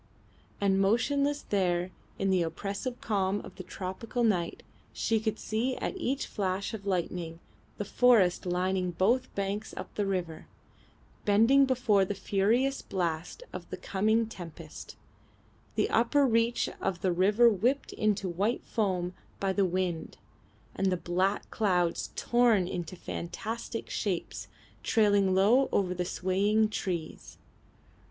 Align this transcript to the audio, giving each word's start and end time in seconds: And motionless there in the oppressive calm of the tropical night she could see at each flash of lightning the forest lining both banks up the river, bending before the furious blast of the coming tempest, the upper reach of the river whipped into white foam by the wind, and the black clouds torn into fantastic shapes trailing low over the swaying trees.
And 0.59 0.79
motionless 0.81 1.43
there 1.43 1.91
in 2.17 2.31
the 2.31 2.41
oppressive 2.41 2.99
calm 3.01 3.39
of 3.41 3.53
the 3.57 3.63
tropical 3.63 4.23
night 4.23 4.63
she 4.91 5.19
could 5.19 5.37
see 5.37 5.75
at 5.77 5.95
each 5.95 6.25
flash 6.25 6.73
of 6.73 6.87
lightning 6.87 7.39
the 7.77 7.85
forest 7.85 8.47
lining 8.47 8.89
both 8.93 9.31
banks 9.35 9.75
up 9.77 9.93
the 9.93 10.07
river, 10.07 10.47
bending 11.23 11.67
before 11.67 12.03
the 12.03 12.15
furious 12.15 12.81
blast 12.81 13.43
of 13.53 13.69
the 13.69 13.77
coming 13.77 14.25
tempest, 14.25 14.95
the 15.75 15.87
upper 15.91 16.25
reach 16.25 16.67
of 16.81 17.01
the 17.01 17.11
river 17.11 17.47
whipped 17.47 17.93
into 17.93 18.27
white 18.27 18.63
foam 18.63 19.13
by 19.39 19.53
the 19.53 19.65
wind, 19.65 20.17
and 20.75 20.87
the 20.87 20.97
black 20.97 21.47
clouds 21.51 22.09
torn 22.15 22.67
into 22.67 22.95
fantastic 22.95 23.87
shapes 23.87 24.47
trailing 24.81 25.35
low 25.35 25.69
over 25.71 25.93
the 25.93 26.05
swaying 26.05 26.69
trees. 26.69 27.37